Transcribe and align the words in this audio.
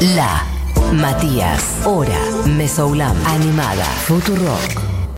La 0.00 0.44
Matías, 0.92 1.80
Hora, 1.86 2.20
Mesoulam, 2.44 3.16
Animada, 3.26 3.84
Futurock. 3.84 4.60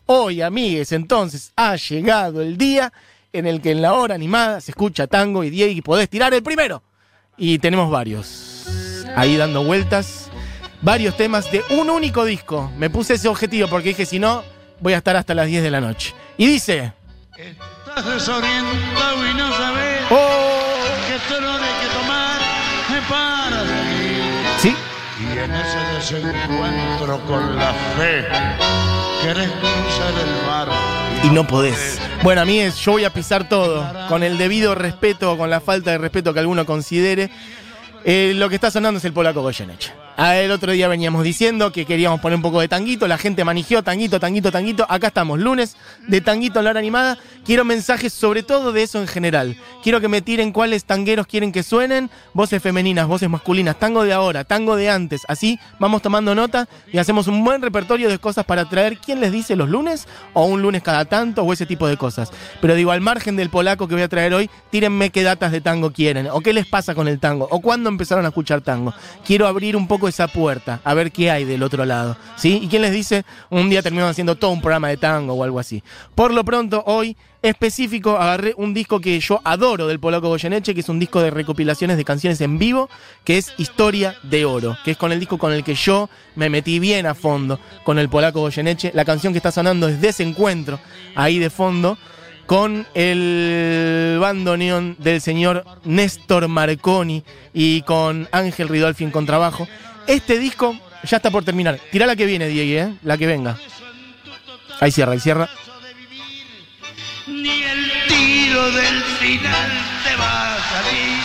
Hoy, 0.05 0.41
amigues, 0.41 0.93
entonces 0.93 1.51
ha 1.57 1.75
llegado 1.75 2.41
el 2.41 2.57
día 2.57 2.93
en 3.33 3.45
el 3.45 3.59
que 3.59 3.71
en 3.71 3.81
la 3.81 3.93
hora 3.93 4.15
animada 4.15 4.61
se 4.61 4.71
escucha 4.71 5.05
tango 5.07 5.43
y 5.43 5.49
Diego 5.49 5.73
y 5.73 5.81
podés 5.81 6.09
tirar 6.09 6.33
el 6.33 6.41
primero. 6.43 6.81
Y 7.37 7.59
tenemos 7.59 7.91
varios 7.91 8.67
ahí 9.17 9.35
dando 9.35 9.65
vueltas, 9.65 10.29
varios 10.81 11.17
temas 11.17 11.51
de 11.51 11.61
un 11.71 11.89
único 11.89 12.23
disco. 12.23 12.71
Me 12.77 12.89
puse 12.89 13.15
ese 13.15 13.27
objetivo 13.27 13.67
porque 13.67 13.89
dije, 13.89 14.05
si 14.05 14.17
no, 14.17 14.45
voy 14.79 14.93
a 14.93 14.97
estar 14.97 15.17
hasta 15.17 15.35
las 15.35 15.47
10 15.47 15.61
de 15.61 15.71
la 15.71 15.81
noche. 15.81 16.15
Y 16.37 16.47
dice... 16.47 16.93
Estás 17.37 18.05
desorientado 18.05 19.29
y 19.29 19.33
no 19.33 19.51
sabes 19.57 20.01
¡Oh! 20.09 20.75
qué 21.05 21.33
tenor 21.33 21.61
hay 21.61 21.85
que 21.85 21.93
tomar 21.93 22.39
para 23.09 23.61
seguir. 23.67 23.88
Y 25.19 25.37
en 25.37 25.53
ese 25.53 25.77
desencuentro 25.95 27.19
con 27.27 27.55
la 27.57 27.73
fe, 27.97 28.25
querés 29.21 29.49
cruzar 29.49 30.13
el 30.13 30.47
mar. 30.47 30.69
y 31.23 31.29
no 31.29 31.45
podés. 31.45 31.99
Bueno, 32.23 32.41
amigues, 32.41 32.77
yo 32.77 32.93
voy 32.93 33.03
a 33.03 33.09
pisar 33.11 33.49
todo, 33.49 33.85
con 34.07 34.23
el 34.23 34.37
debido 34.37 34.75
respeto 34.75 35.33
o 35.33 35.37
con 35.37 35.49
la 35.49 35.59
falta 35.59 35.91
de 35.91 35.97
respeto 35.97 36.33
que 36.33 36.39
alguno 36.39 36.65
considere. 36.65 37.29
Eh, 38.05 38.31
lo 38.35 38.47
que 38.47 38.55
está 38.55 38.71
sonando 38.71 38.99
es 38.99 39.05
el 39.05 39.11
polaco 39.11 39.41
Goyeneche. 39.41 39.91
El 40.19 40.51
otro 40.51 40.73
día 40.73 40.89
veníamos 40.89 41.23
diciendo 41.23 41.71
que 41.71 41.85
queríamos 41.85 42.19
poner 42.19 42.35
un 42.35 42.41
poco 42.41 42.59
de 42.59 42.67
tanguito, 42.67 43.07
la 43.07 43.17
gente 43.17 43.45
manigió 43.45 43.83
tanguito, 43.83 44.19
tanguito, 44.19 44.51
tanguito. 44.51 44.85
Acá 44.89 45.07
estamos, 45.07 45.39
lunes 45.39 45.77
de 46.09 46.19
tanguito 46.19 46.59
en 46.59 46.65
la 46.65 46.71
hora 46.71 46.79
animada. 46.81 47.17
Quiero 47.45 47.63
mensajes 47.63 48.11
sobre 48.11 48.43
todo 48.43 48.73
de 48.73 48.83
eso 48.83 48.99
en 48.99 49.07
general. 49.07 49.55
Quiero 49.81 50.01
que 50.01 50.09
me 50.09 50.21
tiren 50.21 50.51
cuáles 50.51 50.83
tangueros 50.83 51.25
quieren 51.25 51.53
que 51.53 51.63
suenen, 51.63 52.09
voces 52.33 52.61
femeninas, 52.61 53.07
voces 53.07 53.29
masculinas, 53.29 53.79
tango 53.79 54.03
de 54.03 54.11
ahora, 54.11 54.43
tango 54.43 54.75
de 54.75 54.89
antes. 54.89 55.21
Así 55.29 55.57
vamos 55.79 56.01
tomando 56.01 56.35
nota 56.35 56.67
y 56.91 56.97
hacemos 56.97 57.27
un 57.27 57.41
buen 57.45 57.61
repertorio 57.61 58.09
de 58.09 58.19
cosas 58.19 58.43
para 58.43 58.67
traer. 58.67 58.97
¿Quién 58.97 59.21
les 59.21 59.31
dice 59.31 59.55
los 59.55 59.69
lunes? 59.69 60.05
O 60.33 60.43
un 60.45 60.61
lunes 60.61 60.83
cada 60.83 61.05
tanto 61.05 61.43
o 61.43 61.53
ese 61.53 61.65
tipo 61.65 61.87
de 61.87 61.95
cosas. 61.95 62.29
Pero 62.59 62.75
digo, 62.75 62.91
al 62.91 62.99
margen 62.99 63.37
del 63.37 63.49
polaco 63.49 63.87
que 63.87 63.95
voy 63.95 64.03
a 64.03 64.09
traer 64.09 64.33
hoy, 64.33 64.49
tírenme 64.69 65.11
qué 65.11 65.23
datas 65.23 65.53
de 65.53 65.61
tango 65.61 65.93
quieren, 65.93 66.27
o 66.27 66.41
qué 66.41 66.51
les 66.51 66.67
pasa 66.67 66.93
con 66.93 67.07
el 67.07 67.21
tango, 67.21 67.47
o 67.49 67.61
cuándo 67.61 67.87
empezaron 67.87 68.25
a 68.25 68.27
escuchar 68.27 68.59
tango. 68.59 68.93
Quiero 69.25 69.47
abrir 69.47 69.77
un 69.77 69.87
poco 69.87 70.08
esa 70.09 70.27
puerta, 70.27 70.81
a 70.83 70.93
ver 70.93 71.11
qué 71.11 71.31
hay 71.31 71.45
del 71.45 71.63
otro 71.63 71.85
lado. 71.85 72.17
¿Sí? 72.35 72.59
¿Y 72.63 72.67
quién 72.67 72.81
les 72.81 72.91
dice? 72.91 73.23
Un 73.49 73.69
día 73.69 73.81
terminamos 73.81 74.11
haciendo 74.11 74.35
todo 74.35 74.51
un 74.51 74.61
programa 74.61 74.89
de 74.89 74.97
tango 74.97 75.33
o 75.33 75.43
algo 75.43 75.59
así. 75.59 75.83
Por 76.15 76.33
lo 76.33 76.43
pronto, 76.43 76.83
hoy 76.85 77.15
específico 77.41 78.17
agarré 78.17 78.53
un 78.57 78.73
disco 78.73 78.99
que 78.99 79.19
yo 79.19 79.39
adoro 79.43 79.87
del 79.87 79.99
polaco 79.99 80.27
Goyeneche, 80.27 80.73
que 80.73 80.81
es 80.81 80.89
un 80.89 80.99
disco 80.99 81.21
de 81.21 81.31
recopilaciones 81.31 81.97
de 81.97 82.03
canciones 82.03 82.41
en 82.41 82.57
vivo, 82.57 82.89
que 83.23 83.37
es 83.37 83.53
Historia 83.57 84.15
de 84.23 84.45
Oro, 84.45 84.77
que 84.83 84.91
es 84.91 84.97
con 84.97 85.11
el 85.11 85.19
disco 85.19 85.37
con 85.37 85.53
el 85.53 85.63
que 85.63 85.75
yo 85.75 86.09
me 86.35 86.49
metí 86.49 86.79
bien 86.79 87.05
a 87.05 87.15
fondo 87.15 87.59
con 87.83 87.97
el 87.99 88.09
polaco 88.09 88.41
Goyeneche. 88.41 88.91
La 88.93 89.05
canción 89.05 89.33
que 89.33 89.37
está 89.37 89.51
sonando 89.51 89.87
es 89.87 90.01
Desencuentro, 90.01 90.79
ahí 91.15 91.39
de 91.39 91.49
fondo, 91.49 91.97
con 92.49 92.87
el 92.95 94.17
bandoneón 94.19 94.95
del 94.97 95.21
señor 95.21 95.63
Néstor 95.85 96.47
Marconi 96.47 97.23
y 97.53 97.83
con 97.83 98.27
Ángel 98.31 98.69
Ridolfi 98.69 99.03
en 99.03 99.11
contrabajo. 99.11 99.67
Este 100.07 100.39
disco 100.39 100.75
ya 101.03 101.17
está 101.17 101.31
por 101.31 101.43
terminar. 101.43 101.79
Tirá 101.91 102.05
la 102.05 102.15
que 102.15 102.25
viene, 102.25 102.47
Diego, 102.47 102.89
¿eh? 102.89 102.93
la 103.03 103.17
que 103.17 103.27
venga. 103.27 103.57
Ahí 104.79 104.91
cierra, 104.91 105.13
ahí 105.13 105.19
cierra. 105.19 105.49
Ni 107.27 107.63
el 107.63 107.91
tiro 108.07 108.71
del 108.71 109.03
final 109.19 109.71
te 110.03 110.15
va 110.15 110.55
a 110.55 110.57
salir. 110.57 111.17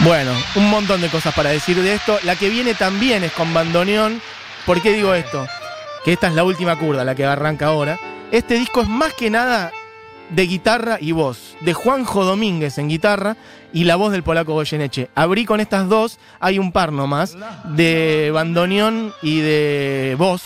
Bueno, 0.00 0.32
un 0.54 0.70
montón 0.70 1.00
de 1.00 1.08
cosas 1.08 1.34
para 1.34 1.50
decir 1.50 1.76
de 1.76 1.94
esto. 1.94 2.18
La 2.22 2.36
que 2.36 2.48
viene 2.48 2.74
también 2.74 3.24
es 3.24 3.32
con 3.32 3.52
bandoneón. 3.54 4.20
¿Por 4.66 4.82
qué 4.82 4.92
digo 4.92 5.14
esto? 5.14 5.46
Que 6.04 6.12
esta 6.12 6.28
es 6.28 6.34
la 6.34 6.44
última 6.44 6.76
curda, 6.76 7.04
la 7.04 7.14
que 7.14 7.24
arranca 7.24 7.66
ahora. 7.66 7.98
Este 8.30 8.54
disco 8.54 8.82
es 8.82 8.88
más 8.88 9.14
que 9.14 9.30
nada 9.30 9.72
de 10.30 10.46
guitarra 10.46 10.98
y 11.00 11.12
voz. 11.12 11.47
De 11.60 11.74
Juanjo 11.74 12.24
Domínguez 12.24 12.78
en 12.78 12.88
guitarra 12.88 13.36
y 13.72 13.84
la 13.84 13.96
voz 13.96 14.12
del 14.12 14.22
polaco 14.22 14.54
Goyeneche. 14.54 15.10
Abrí 15.14 15.44
con 15.44 15.60
estas 15.60 15.88
dos, 15.88 16.18
hay 16.40 16.58
un 16.58 16.72
par 16.72 16.92
nomás, 16.92 17.36
de 17.76 18.30
bandoneón 18.32 19.12
y 19.22 19.40
de 19.40 20.14
voz. 20.18 20.42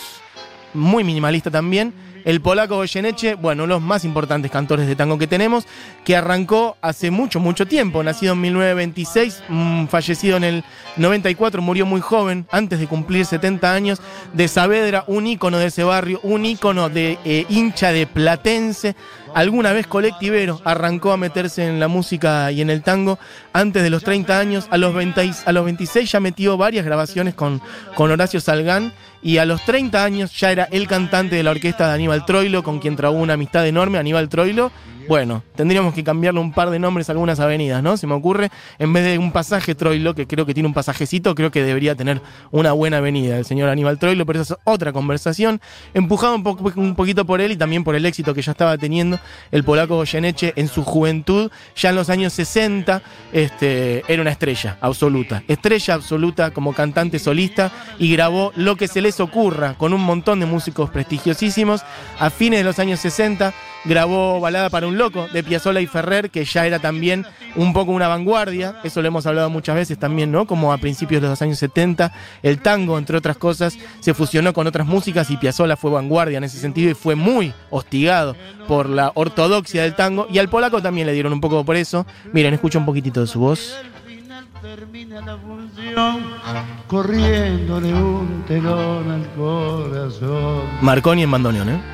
Muy 0.73 1.03
minimalista 1.03 1.51
también. 1.51 1.93
El 2.25 2.39
polaco 2.39 2.75
Goyeneche, 2.75 3.35
bueno, 3.35 3.67
los 3.67 3.81
más 3.81 4.05
importantes 4.05 4.49
cantores 4.49 4.87
de 4.87 4.95
tango 4.95 5.17
que 5.17 5.27
tenemos, 5.27 5.67
que 6.05 6.15
arrancó 6.15 6.77
hace 6.81 7.11
mucho, 7.11 7.41
mucho 7.41 7.67
tiempo, 7.67 8.01
nacido 8.01 8.33
en 8.33 8.41
1926, 8.41 9.43
mm, 9.49 9.85
fallecido 9.87 10.37
en 10.37 10.45
el 10.45 10.63
94, 10.95 11.61
murió 11.61 11.85
muy 11.85 11.99
joven, 11.99 12.47
antes 12.49 12.79
de 12.79 12.87
cumplir 12.87 13.25
70 13.25 13.73
años, 13.73 14.01
de 14.31 14.47
Saavedra, 14.47 15.03
un 15.07 15.27
ícono 15.27 15.57
de 15.57 15.65
ese 15.67 15.83
barrio, 15.83 16.21
un 16.23 16.45
ícono 16.45 16.87
de 16.87 17.17
eh, 17.25 17.45
hincha 17.49 17.91
de 17.91 18.07
Platense, 18.07 18.95
alguna 19.33 19.73
vez 19.73 19.87
colectivero, 19.87 20.61
arrancó 20.63 21.11
a 21.11 21.17
meterse 21.17 21.67
en 21.67 21.79
la 21.79 21.87
música 21.87 22.51
y 22.51 22.61
en 22.61 22.69
el 22.69 22.81
tango 22.83 23.19
antes 23.51 23.83
de 23.83 23.89
los 23.89 24.03
30 24.03 24.39
años, 24.39 24.67
a 24.69 24.77
los, 24.77 24.93
20 24.93 25.31
a 25.45 25.51
los 25.51 25.65
26 25.65 26.11
ya 26.11 26.19
metió 26.19 26.57
varias 26.57 26.85
grabaciones 26.85 27.33
con, 27.33 27.61
con 27.95 28.11
Horacio 28.11 28.39
Salgán, 28.39 28.93
y 29.23 29.37
a 29.37 29.45
los 29.45 29.63
30 29.63 30.03
años 30.03 30.37
ya 30.37 30.51
era 30.51 30.67
el 30.71 30.87
cantante 30.87 31.37
de 31.37 31.43
la 31.43 31.51
orquesta 31.51 31.87
de 31.87 31.93
Aníbal 31.93 32.25
Troilo, 32.25 32.61
con 32.61 32.79
quien 32.79 32.97
trabó 32.97 33.17
una 33.17 33.33
amistad 33.33 33.65
enorme, 33.65 33.97
Aníbal 33.97 34.27
Troilo. 34.27 34.71
Bueno, 35.07 35.43
tendríamos 35.55 35.93
que 35.93 36.03
cambiarle 36.03 36.39
un 36.39 36.53
par 36.53 36.69
de 36.69 36.79
nombres 36.79 37.09
a 37.09 37.11
algunas 37.11 37.39
avenidas, 37.39 37.83
¿no? 37.83 37.97
Se 37.97 38.07
me 38.07 38.13
ocurre, 38.13 38.49
en 38.79 38.93
vez 38.93 39.03
de 39.03 39.17
un 39.17 39.31
pasaje 39.31 39.75
Troilo, 39.75 40.15
que 40.15 40.27
creo 40.27 40.45
que 40.45 40.53
tiene 40.53 40.67
un 40.67 40.73
pasajecito, 40.73 41.35
creo 41.35 41.51
que 41.51 41.63
debería 41.63 41.95
tener 41.95 42.21
una 42.51 42.71
buena 42.71 42.97
avenida 42.97 43.37
el 43.37 43.45
señor 43.45 43.69
Aníbal 43.69 43.99
Troilo, 43.99 44.25
pero 44.25 44.41
esa 44.41 44.55
es 44.55 44.59
otra 44.63 44.93
conversación, 44.93 45.61
empujado 45.93 46.35
un, 46.35 46.43
poco, 46.43 46.71
un 46.75 46.95
poquito 46.95 47.25
por 47.25 47.41
él 47.41 47.51
y 47.51 47.57
también 47.57 47.83
por 47.83 47.95
el 47.95 48.05
éxito 48.05 48.33
que 48.33 48.41
ya 48.41 48.51
estaba 48.51 48.77
teniendo 48.77 49.19
el 49.51 49.63
polaco 49.63 49.95
Goyeneche 49.95 50.53
en 50.55 50.67
su 50.67 50.83
juventud, 50.83 51.51
ya 51.75 51.89
en 51.89 51.95
los 51.95 52.09
años 52.09 52.33
60, 52.33 53.01
este, 53.31 54.03
era 54.07 54.21
una 54.21 54.31
estrella 54.31 54.77
absoluta, 54.81 55.43
estrella 55.47 55.93
absoluta 55.95 56.51
como 56.51 56.73
cantante 56.73 57.19
solista 57.19 57.71
y 57.99 58.11
grabó 58.11 58.51
lo 58.55 58.75
que 58.75 58.87
se 58.87 59.01
les 59.01 59.19
ocurra 59.19 59.75
con 59.77 59.93
un 59.93 60.01
montón 60.01 60.39
de 60.39 60.45
músicos 60.45 60.89
prestigiosísimos. 60.89 61.83
A 62.19 62.29
fines 62.29 62.59
de 62.59 62.63
los 62.63 62.79
años 62.79 62.99
60 62.99 63.53
grabó 63.85 64.39
Balada 64.39 64.69
para 64.69 64.87
un 64.87 64.97
Loco 64.97 65.27
de 65.31 65.43
Piazzolla 65.43 65.81
y 65.81 65.87
Ferrer, 65.87 66.29
que 66.29 66.45
ya 66.45 66.65
era 66.65 66.79
también 66.79 67.25
un 67.55 67.73
poco 67.73 67.91
una 67.91 68.07
vanguardia, 68.07 68.75
eso 68.83 69.01
lo 69.01 69.07
hemos 69.07 69.25
hablado 69.25 69.49
muchas 69.49 69.75
veces 69.75 69.97
también, 69.97 70.31
¿no? 70.31 70.45
Como 70.45 70.73
a 70.73 70.77
principios 70.77 71.21
de 71.21 71.27
los 71.27 71.41
años 71.41 71.59
70, 71.59 72.11
el 72.41 72.59
tango, 72.59 72.97
entre 72.97 73.17
otras 73.17 73.37
cosas, 73.37 73.77
se 73.99 74.13
fusionó 74.13 74.53
con 74.53 74.67
otras 74.67 74.87
músicas 74.87 75.29
y 75.29 75.37
Piazzolla 75.37 75.77
fue 75.77 75.91
vanguardia 75.91 76.37
en 76.37 76.43
ese 76.43 76.57
sentido 76.57 76.91
y 76.91 76.93
fue 76.93 77.15
muy 77.15 77.53
hostigado 77.69 78.35
por 78.67 78.89
la 78.89 79.11
ortodoxia 79.15 79.83
del 79.83 79.95
tango 79.95 80.27
y 80.29 80.39
al 80.39 80.49
polaco 80.49 80.81
también 80.81 81.07
le 81.07 81.13
dieron 81.13 81.33
un 81.33 81.41
poco 81.41 81.63
por 81.63 81.75
eso. 81.75 82.05
Miren, 82.31 82.53
escucha 82.53 82.79
un 82.79 82.85
poquitito 82.85 83.21
de 83.21 83.27
su 83.27 83.39
voz. 83.39 83.75
Al 83.77 84.11
final 84.11 84.45
termina 84.61 85.21
la 85.21 85.37
función 85.37 86.23
corriéndole 86.87 87.93
un 87.93 88.43
telón 88.47 89.11
al 89.11 89.27
corazón. 89.35 90.63
Marconi 90.81 91.23
en 91.23 91.31
bandoneón, 91.31 91.69
¿eh? 91.69 91.92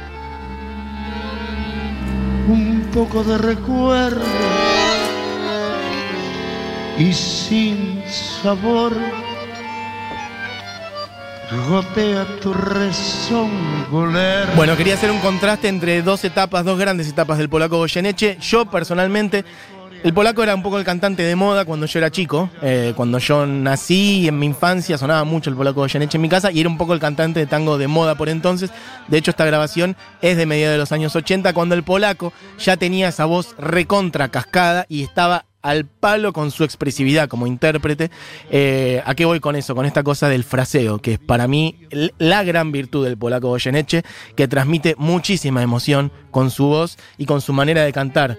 Poco 3.00 3.24
de 3.24 3.38
recuerdo 3.38 4.22
y 6.98 7.14
sin 7.14 8.04
sabor 8.42 8.92
gotea 11.70 12.26
tu 12.42 12.54
resongoler. 12.54 14.50
Bueno, 14.58 14.76
quería 14.76 14.96
hacer 14.96 15.12
un 15.12 15.20
contraste 15.20 15.70
entre 15.70 16.02
dos 16.02 16.26
etapas, 16.26 16.66
dos 16.66 16.78
grandes 16.78 17.08
etapas 17.08 17.38
del 17.38 17.48
polaco 17.48 17.78
Goyeneche. 17.78 18.38
Yo 18.42 18.66
personalmente, 18.66 19.46
el 20.04 20.14
polaco 20.14 20.44
era 20.44 20.56
un 20.56 20.64
poco 20.64 20.78
el 20.78 20.86
cantante 20.86 21.24
de 21.24 21.36
moda 21.36 21.66
cuando 21.66 21.86
yo 21.86 22.00
era 22.00 22.10
chico. 22.10 22.50
Eh, 22.62 22.94
cuando 22.96 23.18
yo 23.20 23.46
nací 23.46 24.28
en 24.28 24.40
mi 24.40 24.46
infancia 24.46 24.98
sonaba 24.98 25.24
mucho 25.24 25.50
el 25.50 25.56
polaco 25.56 25.82
Goyeneche 25.82 26.18
en 26.18 26.22
mi 26.22 26.30
casa 26.30 26.52
y 26.52 26.60
era 26.60 26.70
un 26.70 26.78
poco 26.78 26.94
el 26.94 27.00
cantante 27.00 27.40
de 27.40 27.46
tango 27.46 27.78
de 27.78 27.88
moda 27.88 28.16
por 28.16 28.30
entonces. 28.30 28.72
De 29.08 29.18
hecho, 29.18 29.32
esta 29.32 29.46
grabación 29.46 29.96
es 30.22 30.38
de 30.38 30.46
mediados 30.46 30.74
de 30.74 30.80
los 30.80 30.92
años 30.92 31.16
80, 31.16 31.54
cuando 31.54 31.76
el 31.76 31.84
polaco 31.84 32.34
ya 32.58 32.78
tenía 32.78 33.10
esa 33.10 33.26
voz 33.26 33.56
recontra 33.58 34.30
cascada 34.30 34.86
y 34.90 35.04
estaba 35.04 35.46
al 35.62 35.86
palo 35.86 36.32
con 36.32 36.52
su 36.52 36.64
expresividad 36.64 37.28
como 37.28 37.48
intérprete. 37.48 38.12
Eh, 38.50 39.02
¿A 39.06 39.16
qué 39.16 39.26
voy 39.26 39.40
con 39.40 39.56
eso? 39.56 39.76
Con 39.76 39.86
esta 39.86 40.04
cosa 40.04 40.30
del 40.30 40.44
fraseo, 40.44 41.00
que 41.00 41.14
es 41.14 41.20
para 41.20 41.48
mí 41.48 41.76
la 42.18 42.44
gran 42.44 42.72
virtud 42.72 43.06
del 43.06 43.18
polaco 43.18 43.50
Goyeneche, 43.50 44.04
que 44.36 44.48
transmite 44.48 44.96
muchísima 44.98 45.62
emoción 45.62 46.12
con 46.32 46.52
su 46.52 46.68
voz 46.68 46.98
y 47.18 47.26
con 47.26 47.42
su 47.42 47.54
manera 47.54 47.84
de 47.84 47.94
cantar. 47.94 48.38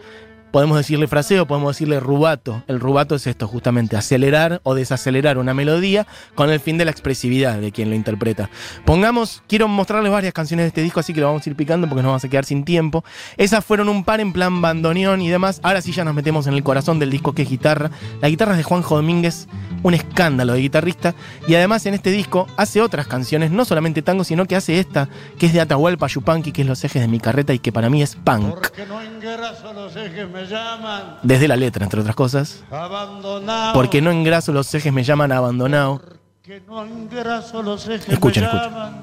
Podemos 0.51 0.77
decirle 0.77 1.07
fraseo, 1.07 1.47
podemos 1.47 1.77
decirle 1.77 2.01
rubato. 2.01 2.65
El 2.67 2.81
rubato 2.81 3.15
es 3.15 3.27
esto, 3.27 3.47
justamente, 3.47 3.97
acelerar 3.97 4.61
o 4.65 4.75
desacelerar 4.75 5.39
una 5.39 5.55
melodía 5.55 6.07
con 6.35 6.51
el 6.51 6.59
fin 6.59 6.77
de 6.77 6.85
la 6.85 6.91
expresividad 6.91 7.59
de 7.59 7.71
quien 7.71 7.89
lo 7.89 7.95
interpreta. 7.95 8.51
Pongamos, 8.85 9.43
quiero 9.47 9.69
mostrarles 9.69 10.11
varias 10.11 10.33
canciones 10.33 10.65
de 10.65 10.69
este 10.69 10.83
disco, 10.83 10.99
así 10.99 11.15
que 11.15 11.21
lo 11.21 11.29
vamos 11.29 11.47
a 11.47 11.51
ir 11.51 11.55
picando 11.55 11.89
porque 11.89 12.03
nos 12.03 12.11
vamos 12.11 12.25
a 12.25 12.29
quedar 12.29 12.45
sin 12.45 12.65
tiempo. 12.65 13.05
Esas 13.37 13.65
fueron 13.65 13.89
un 13.89 14.03
par 14.03 14.21
en 14.21 14.33
plan 14.33 14.61
bandoneón 14.61 15.23
y 15.23 15.29
demás. 15.29 15.61
Ahora 15.63 15.83
sí 15.83 15.93
ya 15.93 16.05
nos 16.05 16.15
metemos 16.15 16.49
en 16.49 16.55
el 16.55 16.65
corazón 16.65 16.99
del 16.99 17.11
disco 17.11 17.33
que 17.33 17.43
es 17.43 17.49
guitarra. 17.49 17.91
La 18.21 18.29
guitarra 18.29 18.53
es 18.53 18.59
de 18.59 18.65
Juanjo 18.65 18.97
Domínguez, 18.97 19.47
un 19.85 19.95
escándalo 19.95 20.55
de 20.55 20.61
guitarrista. 20.61 21.15
Y 21.47 21.55
además 21.55 21.87
en 21.87 21.95
este 21.95 22.11
disco 22.11 22.49
hace 22.57 22.83
otras 22.83 23.07
canciones, 23.07 23.53
no 23.53 23.65
solamente 23.65 24.03
tango, 24.03 24.25
sino 24.25 24.47
que 24.47 24.57
hace 24.57 24.81
esta, 24.81 25.09
que 25.39 25.47
es 25.47 25.53
de 25.53 25.61
Atahualpa 25.61 26.09
Yupanqui, 26.09 26.51
que 26.51 26.63
es 26.63 26.69
Los 26.69 26.83
ejes 26.83 27.03
de 27.03 27.09
mi 27.09 27.21
carreta 27.21 27.55
y 27.55 27.61
que 27.61 27.71
para 27.71 27.89
mí 27.89 28.03
es 28.03 28.17
punk. 28.17 28.51
Porque 28.51 28.85
no 28.87 29.01
los 29.75 29.97
ejes 29.97 30.29
me 30.29 30.40
llaman 30.47 31.19
Desde 31.23 31.49
la 31.49 31.57
letra, 31.57 31.85
entre 31.85 32.01
otras 32.01 32.15
cosas. 32.17 32.63
abandonado. 32.71 33.73
Porque 33.75 34.01
no 34.01 34.11
engraso 34.11 34.53
los 34.53 34.73
ejes 34.75 34.93
me 34.93 35.05
llaman 35.05 35.33
abandonado. 35.33 36.01
Que 36.43 36.61
no 36.67 36.83
engraso 36.85 37.63
los 37.63 37.87
ejes 37.87 38.09
Escuchen, 38.09 38.45
me 38.45 38.49
escuchen. 38.49 38.71
llaman 38.73 39.01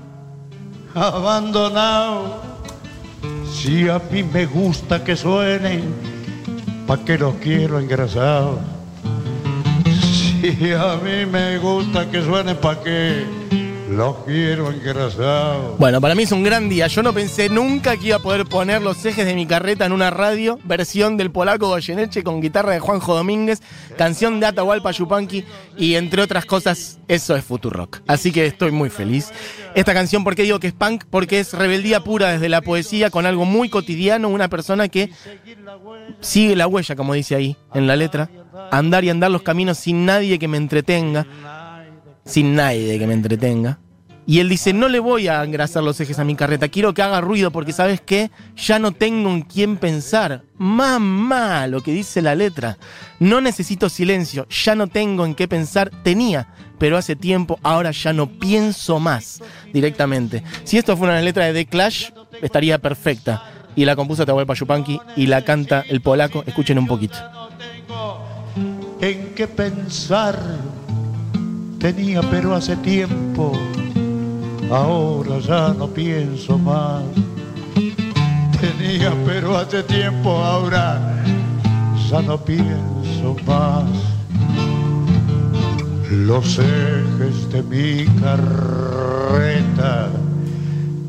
abandonado. 0.95 2.41
Si 3.51 3.87
a 3.89 3.99
mí 4.11 4.23
me 4.23 4.45
gusta 4.45 5.03
que 5.03 5.15
suenen, 5.15 5.93
¿pa' 6.85 6.97
qué 6.99 7.17
los 7.17 7.35
quiero 7.35 7.79
engrasados? 7.79 8.59
Si 10.41 10.71
a 10.71 10.95
mí 11.03 11.25
me 11.25 11.57
gusta 11.57 12.09
que 12.09 12.21
suenen, 12.23 12.57
¿pa' 12.57 12.79
qué 12.81 13.25
los 13.89 14.17
quiero 14.25 14.71
engrasados? 14.71 15.77
Bueno, 15.77 16.01
para 16.01 16.15
mí 16.15 16.23
es 16.23 16.31
un 16.31 16.43
gran 16.43 16.69
día. 16.69 16.87
Yo 16.87 17.03
no 17.03 17.13
pensé 17.13 17.49
nunca 17.49 17.97
que 17.97 18.07
iba 18.07 18.17
a 18.17 18.21
poder 18.21 18.45
poner 18.45 18.81
los 18.81 19.03
ejes 19.05 19.25
de 19.25 19.35
mi 19.35 19.45
carreta 19.45 19.85
en 19.85 19.91
una 19.91 20.09
radio, 20.09 20.59
versión 20.63 21.17
del 21.17 21.31
polaco 21.31 21.67
Goyeneche 21.67 22.23
con 22.23 22.41
guitarra 22.41 22.73
de 22.73 22.79
Juanjo 22.79 23.15
Domínguez, 23.15 23.61
canción 23.97 24.39
de 24.39 24.47
Atahualpa 24.47 24.91
Yupanqui 24.91 25.45
y 25.77 25.95
entre 25.95 26.21
otras 26.21 26.45
cosas, 26.45 26.99
eso 27.07 27.35
es 27.35 27.43
Futurock. 27.43 28.01
Así 28.07 28.31
que 28.31 28.45
estoy 28.45 28.71
muy 28.71 28.89
feliz. 28.89 29.31
Esta 29.75 29.93
canción, 29.93 30.23
¿por 30.23 30.35
qué 30.35 30.43
digo 30.43 30.59
que 30.59 30.67
es 30.67 30.73
punk? 30.73 31.05
Porque 31.09 31.39
es 31.39 31.53
rebeldía 31.53 32.03
pura 32.03 32.31
desde 32.31 32.49
la 32.49 32.61
poesía 32.61 33.09
con 33.09 33.25
algo 33.25 33.45
muy 33.45 33.69
cotidiano, 33.69 34.29
una 34.29 34.49
persona 34.49 34.87
que 34.87 35.11
sigue 36.19 36.55
la 36.55 36.67
huella, 36.67 36.95
como 36.95 37.13
dice 37.13 37.35
ahí 37.35 37.57
en 37.73 37.87
la 37.87 37.95
letra, 37.95 38.29
andar 38.71 39.03
y 39.03 39.09
andar 39.09 39.31
los 39.31 39.43
caminos 39.43 39.77
sin 39.77 40.05
nadie 40.05 40.39
que 40.39 40.47
me 40.47 40.57
entretenga 40.57 41.25
sin 42.27 42.53
nadie 42.53 42.99
que 42.99 43.07
me 43.07 43.13
entretenga. 43.15 43.79
Y 44.29 44.41
él 44.41 44.49
dice, 44.49 44.73
no 44.73 44.89
le 44.89 44.99
voy 44.99 45.29
a 45.29 45.41
engrasar 45.41 45.83
los 45.83 46.01
ejes 46.01 46.19
a 46.19 46.25
mi 46.25 46.35
carreta, 46.35 46.67
quiero 46.67 46.93
que 46.93 47.01
haga 47.01 47.21
ruido 47.21 47.49
porque 47.49 47.71
sabes 47.71 48.01
qué, 48.01 48.29
ya 48.57 48.77
no 48.77 48.91
tengo 48.91 49.29
en 49.29 49.41
quién 49.41 49.77
pensar. 49.77 50.43
Mamá, 50.57 51.65
lo 51.67 51.81
que 51.81 51.93
dice 51.93 52.21
la 52.21 52.35
letra. 52.35 52.77
No 53.21 53.39
necesito 53.39 53.87
silencio, 53.87 54.45
ya 54.49 54.75
no 54.75 54.87
tengo 54.87 55.25
en 55.25 55.33
qué 55.33 55.47
pensar. 55.47 55.89
Tenía, 56.03 56.49
pero 56.77 56.97
hace 56.97 57.15
tiempo, 57.15 57.57
ahora 57.63 57.91
ya 57.91 58.11
no 58.11 58.27
pienso 58.27 58.99
más 58.99 59.41
directamente. 59.71 60.43
Si 60.65 60.77
esto 60.77 60.97
fuera 60.97 61.13
una 61.13 61.21
letra 61.21 61.45
de 61.45 61.53
The 61.53 61.65
Clash, 61.67 62.09
estaría 62.41 62.79
perfecta. 62.79 63.49
Y 63.77 63.85
la 63.85 63.95
compuso 63.95 64.23
Atahualpa 64.23 64.55
Yupanqui 64.55 64.99
y 65.15 65.27
la 65.27 65.45
canta 65.45 65.85
el 65.87 66.01
polaco. 66.01 66.43
Escuchen 66.45 66.77
un 66.77 66.87
poquito. 66.87 67.15
no 67.31 67.47
tengo 67.57 68.27
en 68.99 69.33
qué 69.35 69.47
pensar. 69.47 70.37
Tenía, 71.79 72.21
pero 72.21 72.55
hace 72.55 72.75
tiempo. 72.77 73.51
Ahora 74.71 75.39
ya 75.39 75.73
no 75.77 75.87
pienso 75.87 76.57
más. 76.57 77.03
Tenía, 78.59 79.13
pero 79.25 79.55
hace 79.55 79.83
tiempo. 79.83 80.37
Ahora 80.37 80.99
ya 82.09 82.21
no 82.23 82.37
pienso 82.37 83.35
más. 83.45 83.83
Los 86.09 86.57
ejes 86.57 87.49
de 87.51 87.61
mi 87.63 88.05
carreta 88.21 90.09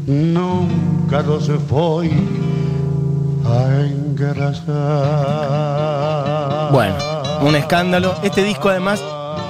nunca 0.07 1.23
los 1.23 1.49
voy 1.69 2.11
a 3.47 3.87
engrasar. 3.87 4.69
Bueno, 6.73 6.95
un 7.41 7.57
escándalo. 7.57 8.15
Este 8.23 8.45
disco 8.45 8.69
además 8.69 9.03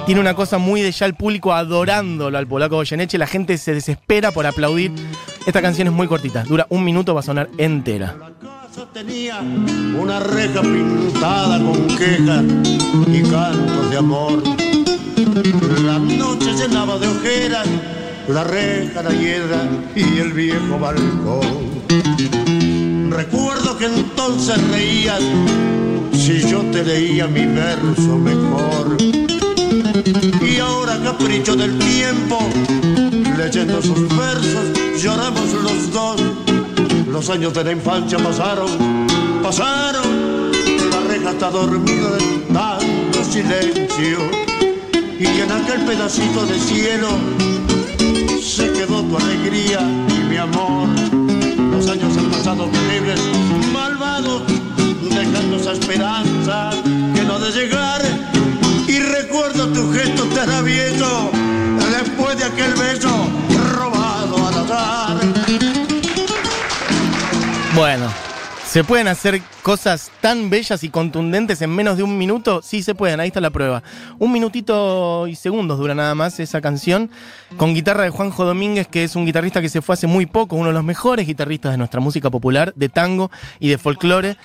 tiene 0.09 0.21
una 0.21 0.33
cosa 0.33 0.57
muy 0.57 0.81
de 0.81 0.91
ya 0.91 1.05
el 1.05 1.13
público 1.13 1.53
adorándolo 1.53 2.35
al 2.35 2.47
polaco 2.47 2.77
Goyeneche. 2.77 3.19
La 3.19 3.27
gente 3.27 3.59
se 3.59 3.75
desespera 3.75 4.31
por 4.31 4.47
aplaudir. 4.47 4.91
Esta 5.45 5.61
canción 5.61 5.87
es 5.87 5.93
muy 5.93 6.07
cortita, 6.07 6.43
dura 6.45 6.65
un 6.71 6.83
minuto, 6.83 7.13
va 7.13 7.19
a 7.19 7.23
sonar 7.23 7.47
entera. 7.59 8.15
La 8.17 8.85
tenía 8.91 9.39
una 9.39 10.19
reja 10.19 10.63
pintada 10.63 11.59
con 11.59 11.87
quejas 11.89 12.43
y 13.05 13.21
cantos 13.21 13.91
de 13.91 13.97
amor. 13.97 14.41
La 15.85 15.99
noche 15.99 16.53
llenaba 16.57 16.97
de 16.97 17.07
ojeras 17.07 17.67
la 18.29 18.43
reja, 18.45 19.03
la 19.03 19.11
hiedra 19.11 19.61
y 19.95 20.17
el 20.17 20.33
viejo 20.33 20.79
balcón. 20.79 21.81
Recuerdo 23.11 23.77
que 23.77 23.85
entonces 23.85 24.57
reías 24.71 25.21
si 26.13 26.39
yo 26.49 26.61
te 26.71 26.83
leía 26.83 27.27
mi 27.27 27.45
verso 27.45 28.17
mejor. 28.17 29.08
Capricho 31.19 31.53
del 31.53 31.77
tiempo, 31.79 32.39
leyendo 33.37 33.81
sus 33.81 34.07
versos, 34.07 35.03
lloramos 35.03 35.51
los 35.51 35.91
dos. 35.91 36.21
Los 37.11 37.29
años 37.29 37.53
de 37.53 37.63
la 37.65 37.71
infancia 37.73 38.17
pasaron, 38.17 38.69
pasaron. 39.43 40.49
La 40.89 41.01
reja 41.09 41.31
está 41.31 41.49
dormida 41.51 42.11
de 42.11 42.53
tanto 42.53 43.23
silencio. 43.25 44.19
Y 45.19 45.25
en 45.25 45.51
aquel 45.51 45.81
pedacito 45.81 46.45
de 46.45 46.57
cielo 46.57 47.09
se 48.41 48.71
quedó 48.71 49.03
tu 49.03 49.17
alegría 49.17 49.81
y 50.07 50.23
mi 50.23 50.37
amor. 50.37 50.87
Los 51.69 51.89
años 51.89 52.17
han 52.17 52.31
pasado 52.31 52.63
terribles, 52.67 53.19
malvados, 53.73 54.43
dejando 55.01 55.57
esa 55.57 55.73
esperanza 55.73 56.69
que 57.13 57.23
no 57.23 57.33
ha 57.33 57.39
de 57.39 57.51
llegar. 57.51 58.28
Después 61.91 62.37
de 62.37 62.43
aquel 62.43 62.73
robado. 63.73 64.37
Bueno, 67.75 68.11
¿se 68.65 68.83
pueden 68.83 69.07
hacer 69.07 69.41
cosas 69.61 70.11
tan 70.21 70.49
bellas 70.49 70.83
y 70.83 70.89
contundentes 70.89 71.61
en 71.61 71.69
menos 71.73 71.97
de 71.97 72.03
un 72.03 72.17
minuto? 72.17 72.61
Sí, 72.61 72.83
se 72.83 72.95
pueden, 72.95 73.19
ahí 73.19 73.27
está 73.27 73.41
la 73.41 73.49
prueba. 73.49 73.83
Un 74.17 74.31
minutito 74.31 75.27
y 75.27 75.35
segundos 75.35 75.77
dura 75.77 75.95
nada 75.95 76.15
más 76.15 76.39
esa 76.39 76.61
canción, 76.61 77.09
con 77.57 77.73
guitarra 77.73 78.03
de 78.03 78.09
Juanjo 78.09 78.45
Domínguez, 78.45 78.87
que 78.87 79.03
es 79.03 79.15
un 79.15 79.25
guitarrista 79.25 79.61
que 79.61 79.69
se 79.69 79.81
fue 79.81 79.93
hace 79.93 80.07
muy 80.07 80.25
poco, 80.25 80.55
uno 80.55 80.67
de 80.67 80.73
los 80.73 80.83
mejores 80.83 81.25
guitarristas 81.25 81.71
de 81.71 81.77
nuestra 81.77 82.01
música 82.01 82.29
popular, 82.29 82.73
de 82.75 82.89
tango 82.89 83.31
y 83.59 83.69
de 83.69 83.77
folclore. 83.77 84.37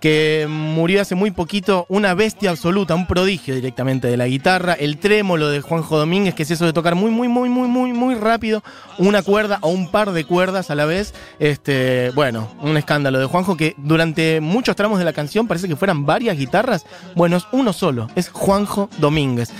Que 0.00 0.46
murió 0.48 1.02
hace 1.02 1.14
muy 1.14 1.30
poquito, 1.30 1.86
una 1.88 2.14
bestia 2.14 2.50
absoluta, 2.50 2.94
un 2.94 3.06
prodigio 3.06 3.54
directamente 3.54 4.08
de 4.08 4.16
la 4.16 4.26
guitarra, 4.26 4.72
el 4.72 4.98
trémolo 4.98 5.48
de 5.48 5.60
Juanjo 5.60 5.98
Domínguez, 5.98 6.34
que 6.34 6.42
es 6.42 6.50
eso 6.50 6.64
de 6.64 6.72
tocar 6.72 6.94
muy, 6.94 7.10
muy, 7.10 7.28
muy, 7.28 7.48
muy, 7.48 7.68
muy, 7.68 7.92
muy 7.92 8.14
rápido, 8.14 8.62
una 8.98 9.22
cuerda 9.22 9.58
o 9.60 9.68
un 9.68 9.90
par 9.90 10.12
de 10.12 10.24
cuerdas 10.24 10.70
a 10.70 10.74
la 10.74 10.86
vez. 10.86 11.14
Este, 11.38 12.10
bueno, 12.14 12.48
un 12.62 12.76
escándalo 12.76 13.18
de 13.18 13.26
Juanjo 13.26 13.56
que 13.56 13.74
durante 13.76 14.40
muchos 14.40 14.74
tramos 14.74 14.98
de 14.98 15.04
la 15.04 15.12
canción 15.12 15.46
parece 15.46 15.68
que 15.68 15.76
fueran 15.76 16.06
varias 16.06 16.36
guitarras. 16.36 16.86
Bueno, 17.14 17.36
es 17.36 17.46
uno 17.52 17.72
solo, 17.72 18.08
es 18.16 18.30
Juanjo 18.30 18.88
Domínguez. 18.98 19.50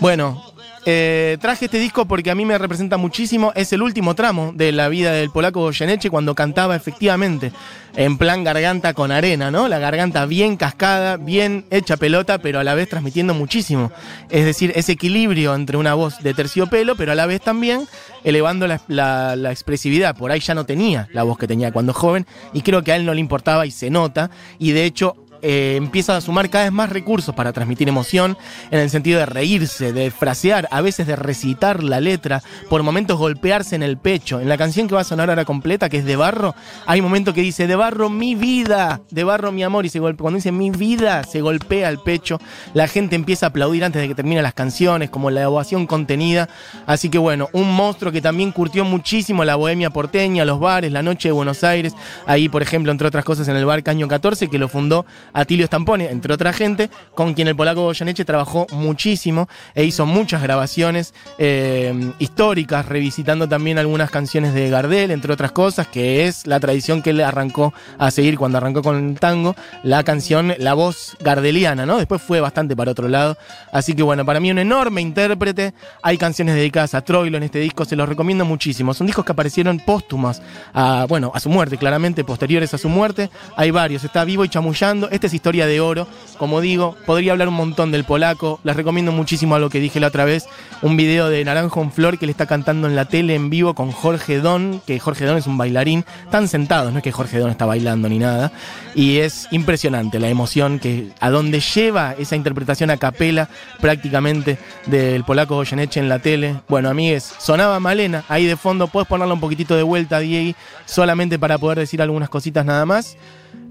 Bueno, 0.00 0.51
eh, 0.84 1.38
traje 1.40 1.66
este 1.66 1.78
disco 1.78 2.06
porque 2.06 2.30
a 2.30 2.34
mí 2.34 2.44
me 2.44 2.58
representa 2.58 2.96
muchísimo. 2.96 3.52
Es 3.54 3.72
el 3.72 3.82
último 3.82 4.14
tramo 4.14 4.52
de 4.54 4.72
la 4.72 4.88
vida 4.88 5.12
del 5.12 5.30
polaco 5.30 5.60
Goyeneche 5.60 6.10
cuando 6.10 6.34
cantaba 6.34 6.74
efectivamente 6.76 7.52
en 7.94 8.16
plan 8.16 8.42
garganta 8.42 8.94
con 8.94 9.12
arena, 9.12 9.50
¿no? 9.50 9.68
La 9.68 9.78
garganta 9.78 10.24
bien 10.26 10.56
cascada, 10.56 11.18
bien 11.18 11.66
hecha 11.70 11.96
pelota, 11.98 12.38
pero 12.38 12.58
a 12.58 12.64
la 12.64 12.74
vez 12.74 12.88
transmitiendo 12.88 13.34
muchísimo. 13.34 13.92
Es 14.30 14.44
decir, 14.44 14.72
ese 14.74 14.92
equilibrio 14.92 15.54
entre 15.54 15.76
una 15.76 15.94
voz 15.94 16.18
de 16.22 16.32
terciopelo, 16.34 16.96
pero 16.96 17.12
a 17.12 17.14
la 17.14 17.26
vez 17.26 17.42
también 17.42 17.86
elevando 18.24 18.66
la, 18.66 18.80
la- 18.88 19.36
la 19.36 19.50
expresividad. 19.52 20.16
Por 20.16 20.30
ahí 20.32 20.40
ya 20.40 20.54
no 20.54 20.64
tenía 20.64 21.08
la 21.12 21.22
voz 21.22 21.36
que 21.38 21.46
tenía 21.46 21.70
cuando 21.70 21.92
joven 21.92 22.26
y 22.52 22.62
creo 22.62 22.82
que 22.82 22.92
a 22.92 22.96
él 22.96 23.04
no 23.04 23.12
le 23.14 23.20
importaba 23.20 23.66
y 23.66 23.70
se 23.70 23.90
nota. 23.90 24.30
Y 24.58 24.72
de 24.72 24.84
hecho 24.84 25.16
eh, 25.42 25.74
empieza 25.76 26.16
a 26.16 26.20
sumar 26.20 26.48
cada 26.50 26.64
vez 26.64 26.72
más 26.72 26.90
recursos 26.90 27.34
para 27.34 27.52
transmitir 27.52 27.88
emoción, 27.88 28.38
en 28.70 28.78
el 28.78 28.90
sentido 28.90 29.18
de 29.18 29.26
reírse, 29.26 29.92
de 29.92 30.10
frasear, 30.10 30.68
a 30.70 30.80
veces 30.80 31.06
de 31.06 31.16
recitar 31.16 31.82
la 31.82 32.00
letra, 32.00 32.42
por 32.70 32.82
momentos 32.82 33.18
golpearse 33.18 33.74
en 33.74 33.82
el 33.82 33.98
pecho. 33.98 34.40
En 34.40 34.48
la 34.48 34.56
canción 34.56 34.88
que 34.88 34.94
va 34.94 35.02
a 35.02 35.04
sonar 35.04 35.28
ahora 35.28 35.44
completa, 35.44 35.88
que 35.88 35.98
es 35.98 36.04
de 36.04 36.16
barro, 36.16 36.54
hay 36.86 37.00
un 37.00 37.04
momento 37.04 37.34
que 37.34 37.42
dice, 37.42 37.66
de 37.66 37.76
barro 37.76 38.08
mi 38.08 38.34
vida, 38.34 39.00
de 39.10 39.24
barro 39.24 39.52
mi 39.52 39.62
amor, 39.62 39.84
y 39.84 39.88
se 39.88 39.98
golpea. 39.98 40.22
Cuando 40.22 40.36
dice 40.36 40.52
mi 40.52 40.70
vida, 40.70 41.24
se 41.24 41.40
golpea 41.40 41.88
el 41.88 41.98
pecho, 41.98 42.38
la 42.74 42.86
gente 42.86 43.16
empieza 43.16 43.46
a 43.46 43.48
aplaudir 43.48 43.84
antes 43.84 44.00
de 44.00 44.08
que 44.08 44.14
terminen 44.14 44.42
las 44.42 44.54
canciones, 44.54 45.10
como 45.10 45.30
la 45.30 45.48
ovación 45.48 45.86
contenida. 45.86 46.48
Así 46.86 47.08
que 47.08 47.18
bueno, 47.18 47.48
un 47.52 47.74
monstruo 47.74 48.12
que 48.12 48.20
también 48.20 48.52
curtió 48.52 48.84
muchísimo 48.84 49.44
la 49.44 49.56
bohemia 49.56 49.90
porteña, 49.90 50.44
los 50.44 50.60
bares, 50.60 50.92
la 50.92 51.02
noche 51.02 51.28
de 51.28 51.32
Buenos 51.32 51.64
Aires, 51.64 51.94
ahí 52.26 52.48
por 52.48 52.62
ejemplo, 52.62 52.92
entre 52.92 53.08
otras 53.08 53.24
cosas, 53.24 53.48
en 53.48 53.56
el 53.56 53.64
bar 53.64 53.82
Caño 53.82 54.08
14, 54.08 54.48
que 54.48 54.58
lo 54.58 54.68
fundó 54.68 55.04
Atilio 55.32 55.66
Stampone, 55.66 56.10
entre 56.10 56.34
otra 56.34 56.52
gente, 56.52 56.90
con 57.14 57.34
quien 57.34 57.48
el 57.48 57.56
polaco 57.56 57.82
Goyeneche 57.82 58.24
trabajó 58.24 58.66
muchísimo 58.72 59.48
e 59.74 59.84
hizo 59.84 60.06
muchas 60.06 60.42
grabaciones 60.42 61.14
eh, 61.38 62.12
históricas, 62.18 62.86
revisitando 62.86 63.48
también 63.48 63.78
algunas 63.78 64.10
canciones 64.10 64.54
de 64.54 64.70
Gardel, 64.70 65.10
entre 65.10 65.32
otras 65.32 65.52
cosas, 65.52 65.86
que 65.86 66.26
es 66.26 66.46
la 66.46 66.60
tradición 66.60 67.02
que 67.02 67.10
él 67.10 67.20
arrancó 67.20 67.72
a 67.98 68.10
seguir 68.10 68.38
cuando 68.38 68.58
arrancó 68.58 68.82
con 68.82 69.10
el 69.10 69.18
tango, 69.18 69.54
la 69.82 70.02
canción, 70.04 70.54
la 70.58 70.74
voz 70.74 71.16
gardeliana, 71.20 71.86
¿no? 71.86 71.98
Después 71.98 72.22
fue 72.22 72.40
bastante 72.40 72.76
para 72.76 72.90
otro 72.92 73.08
lado. 73.08 73.36
Así 73.72 73.94
que 73.94 74.02
bueno, 74.02 74.24
para 74.24 74.40
mí 74.40 74.50
un 74.50 74.58
enorme 74.58 75.00
intérprete. 75.00 75.74
Hay 76.02 76.18
canciones 76.18 76.54
dedicadas 76.54 76.94
a 76.94 77.02
Troilo 77.02 77.36
en 77.36 77.42
este 77.44 77.58
disco, 77.58 77.84
se 77.84 77.96
los 77.96 78.08
recomiendo 78.08 78.44
muchísimo. 78.44 78.94
Son 78.94 79.06
discos 79.06 79.24
que 79.24 79.32
aparecieron 79.32 79.80
póstumas, 79.80 80.42
a, 80.72 81.06
bueno, 81.08 81.32
a 81.34 81.40
su 81.40 81.48
muerte, 81.48 81.76
claramente, 81.76 82.24
posteriores 82.24 82.72
a 82.74 82.78
su 82.78 82.88
muerte. 82.88 83.30
Hay 83.56 83.70
varios, 83.70 84.04
está 84.04 84.24
vivo 84.24 84.44
y 84.44 84.48
chamullando. 84.48 85.08
Esta 85.22 85.28
es 85.28 85.34
historia 85.34 85.68
de 85.68 85.80
oro. 85.80 86.08
Como 86.36 86.60
digo, 86.60 86.96
podría 87.06 87.30
hablar 87.30 87.46
un 87.46 87.54
montón 87.54 87.92
del 87.92 88.02
polaco. 88.02 88.58
Les 88.64 88.74
recomiendo 88.74 89.12
muchísimo 89.12 89.54
a 89.54 89.60
lo 89.60 89.70
que 89.70 89.78
dije 89.78 90.00
la 90.00 90.08
otra 90.08 90.24
vez. 90.24 90.46
Un 90.82 90.96
video 90.96 91.28
de 91.28 91.44
Naranjo 91.44 91.80
en 91.80 91.92
Flor 91.92 92.18
que 92.18 92.26
le 92.26 92.32
está 92.32 92.46
cantando 92.46 92.88
en 92.88 92.96
la 92.96 93.04
tele 93.04 93.36
en 93.36 93.48
vivo 93.48 93.72
con 93.74 93.92
Jorge 93.92 94.40
Don, 94.40 94.82
que 94.84 94.98
Jorge 94.98 95.24
Don 95.24 95.36
es 95.36 95.46
un 95.46 95.56
bailarín. 95.56 96.04
Están 96.24 96.48
sentados, 96.48 96.90
no 96.90 96.98
es 96.98 97.04
que 97.04 97.12
Jorge 97.12 97.38
Don 97.38 97.52
está 97.52 97.66
bailando 97.66 98.08
ni 98.08 98.18
nada. 98.18 98.50
Y 98.96 99.18
es 99.18 99.46
impresionante 99.52 100.18
la 100.18 100.28
emoción 100.28 100.80
que 100.80 101.12
a 101.20 101.30
donde 101.30 101.60
lleva 101.60 102.16
esa 102.18 102.34
interpretación 102.34 102.90
a 102.90 102.96
capela 102.96 103.48
prácticamente 103.80 104.58
del 104.86 105.22
polaco 105.22 105.54
Goyeneche 105.54 106.00
en 106.00 106.08
la 106.08 106.18
tele. 106.18 106.56
Bueno, 106.68 106.88
amigues, 106.88 107.32
sonaba 107.38 107.78
Malena 107.78 108.24
ahí 108.28 108.46
de 108.46 108.56
fondo. 108.56 108.88
Puedes 108.88 109.06
ponerla 109.06 109.34
un 109.34 109.40
poquitito 109.40 109.76
de 109.76 109.84
vuelta, 109.84 110.18
Diego, 110.18 110.58
solamente 110.84 111.38
para 111.38 111.58
poder 111.58 111.78
decir 111.78 112.02
algunas 112.02 112.28
cositas 112.28 112.66
nada 112.66 112.84
más. 112.84 113.16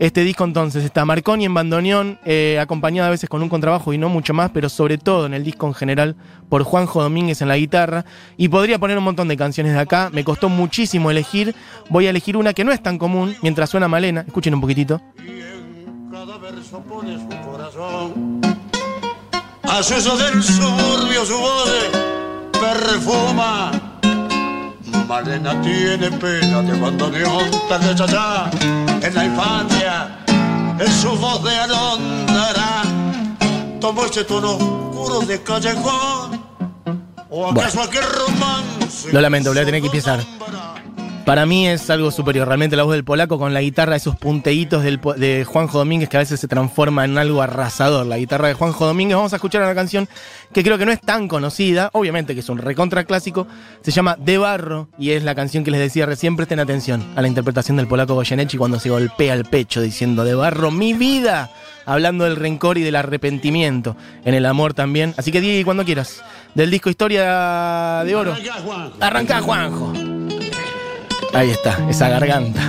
Este 0.01 0.23
disco 0.23 0.43
entonces 0.45 0.83
está 0.83 1.05
Marconi 1.05 1.45
en 1.45 1.53
bandoneón, 1.53 2.17
eh, 2.25 2.57
acompañado 2.59 3.07
a 3.07 3.11
veces 3.11 3.29
con 3.29 3.43
un 3.43 3.49
contrabajo 3.49 3.93
y 3.93 3.99
no 3.99 4.09
mucho 4.09 4.33
más, 4.33 4.49
pero 4.49 4.67
sobre 4.67 4.97
todo 4.97 5.27
en 5.27 5.35
el 5.35 5.43
disco 5.43 5.67
en 5.67 5.75
general 5.75 6.15
por 6.49 6.63
Juanjo 6.63 7.03
Domínguez 7.03 7.41
en 7.43 7.47
la 7.47 7.57
guitarra. 7.57 8.03
Y 8.35 8.49
podría 8.49 8.79
poner 8.79 8.97
un 8.97 9.03
montón 9.03 9.27
de 9.27 9.37
canciones 9.37 9.73
de 9.73 9.79
acá, 9.79 10.09
me 10.11 10.23
costó 10.23 10.49
muchísimo 10.49 11.11
elegir. 11.11 11.55
Voy 11.89 12.07
a 12.07 12.09
elegir 12.09 12.35
una 12.35 12.53
que 12.53 12.63
no 12.63 12.71
es 12.71 12.81
tan 12.81 12.97
común 12.97 13.35
mientras 13.43 13.69
suena 13.69 13.87
Malena. 13.87 14.21
Escuchen 14.25 14.55
un 14.55 14.61
poquitito. 14.61 14.99
Y 15.17 15.29
en 15.29 16.09
cada 16.11 16.37
verso 16.39 16.79
pone 16.81 17.17
su 17.19 17.47
corazón. 17.47 18.41
Eso 19.79 20.17
del 20.17 20.41
suburbio 20.41 21.25
su 21.25 21.37
voz 21.37 21.71
perfuma. 22.53 23.71
Malena 25.07 25.61
tiene 25.61 26.09
pena 26.11 26.61
de 26.61 26.79
bandoneón 26.79 27.51
tan 27.67 27.81
de 27.81 27.95
chachá 27.95 28.49
en 29.11 29.15
la 29.15 29.25
infancia. 29.25 30.17
Es 30.79 30.93
su 30.93 31.09
voz 31.17 31.43
de 31.43 31.55
alondra. 31.55 32.83
Tomó 33.79 34.05
ese 34.05 34.23
tono 34.23 34.55
oscuro 34.55 35.21
de 35.21 35.41
callejón. 35.41 36.41
¿O 37.29 37.49
acaso 37.49 37.81
aquel 37.81 38.03
romance? 38.03 39.11
Lo 39.11 39.21
lamento, 39.21 39.51
voy 39.51 39.59
a 39.59 39.65
tener 39.65 39.81
que 39.81 39.87
empezar. 39.87 40.19
Para 41.25 41.45
mí 41.45 41.67
es 41.67 41.89
algo 41.89 42.11
superior. 42.11 42.47
Realmente 42.47 42.75
la 42.75 42.83
voz 42.83 42.93
del 42.93 43.03
polaco 43.03 43.37
con 43.37 43.53
la 43.53 43.61
guitarra, 43.61 43.95
esos 43.95 44.15
punteitos 44.15 44.83
del 44.83 44.99
de 45.17 45.45
Juanjo 45.45 45.77
Domínguez 45.77 46.09
que 46.09 46.17
a 46.17 46.19
veces 46.19 46.39
se 46.39 46.47
transforma 46.47 47.05
en 47.05 47.17
algo 47.17 47.41
arrasador. 47.41 48.05
La 48.05 48.17
guitarra 48.17 48.47
de 48.47 48.53
Juanjo 48.55 48.85
Domínguez. 48.85 49.15
Vamos 49.15 49.33
a 49.33 49.35
escuchar 49.35 49.61
una 49.61 49.75
canción 49.75 50.09
que 50.51 50.63
creo 50.63 50.77
que 50.77 50.85
no 50.85 50.91
es 50.91 50.99
tan 50.99 51.27
conocida. 51.27 51.89
Obviamente 51.93 52.33
que 52.33 52.39
es 52.39 52.49
un 52.49 52.57
recontra 52.57 53.03
clásico. 53.03 53.47
Se 53.81 53.91
llama 53.91 54.17
De 54.19 54.37
Barro 54.37 54.89
y 54.97 55.11
es 55.11 55.23
la 55.23 55.35
canción 55.35 55.63
que 55.63 55.71
les 55.71 55.79
decía 55.79 56.05
recién. 56.05 56.35
Presten 56.35 56.59
atención 56.59 57.05
a 57.15 57.21
la 57.21 57.27
interpretación 57.27 57.77
del 57.77 57.87
polaco 57.87 58.15
Goyeneche 58.15 58.57
cuando 58.57 58.79
se 58.79 58.89
golpea 58.89 59.33
el 59.33 59.45
pecho 59.45 59.81
diciendo 59.81 60.23
De 60.23 60.33
Barro, 60.33 60.71
mi 60.71 60.93
vida. 60.93 61.51
Hablando 61.85 62.25
del 62.25 62.35
rencor 62.35 62.77
y 62.77 62.83
del 62.83 62.95
arrepentimiento. 62.95 63.95
En 64.25 64.33
el 64.33 64.45
amor 64.45 64.73
también. 64.73 65.13
Así 65.17 65.31
que 65.31 65.41
Diego, 65.41 65.65
cuando 65.65 65.85
quieras. 65.85 66.23
Del 66.55 66.71
disco 66.71 66.89
Historia 66.89 68.03
de 68.05 68.15
Oro. 68.15 68.33
Arrancá, 68.33 68.61
Juanjo. 68.61 68.97
Arranca 68.99 69.41
Juanjo. 69.41 70.10
Ahí 71.33 71.49
está, 71.49 71.79
esa 71.89 72.09
garganta. 72.09 72.61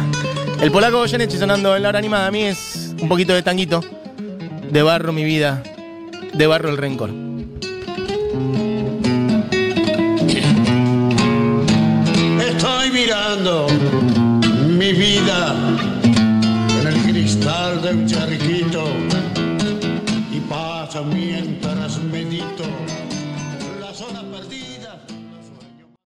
El 0.60 0.70
polaco 0.70 0.98
Goyeneche 0.98 1.36
sonando 1.36 1.74
en 1.74 1.82
la 1.82 1.88
hora 1.88 1.98
animada. 1.98 2.28
A 2.28 2.30
mí 2.30 2.42
es 2.44 2.94
un 3.00 3.08
poquito 3.08 3.34
de 3.34 3.42
tanguito. 3.42 3.82
De 4.70 4.82
barro 4.82 5.12
mi 5.12 5.24
vida. 5.24 5.62
De 6.32 6.46
barro 6.46 6.70
el 6.70 6.76
rencor. 6.76 7.10
Estoy 12.40 12.90
mirando 12.92 13.66
mi 14.68 14.92
vida 14.92 15.56
en 16.80 16.86
el 16.86 17.02
cristal 17.02 17.82
de 17.82 17.90
un 17.90 18.06
charquito 18.06 18.84
y 20.30 20.38
pasa 20.48 21.02
mientras 21.02 21.61